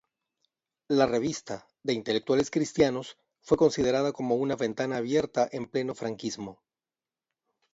[0.87, 6.59] La revista, de intelectuales cristianos, fue considerada como una ventana abierta en pleno franquismo.